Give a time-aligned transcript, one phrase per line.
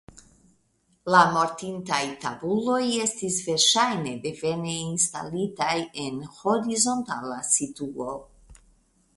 [1.15, 5.77] La mortintaj tabuloj estis verŝajne devene instalitaj
[6.07, 8.17] en horizontala situo.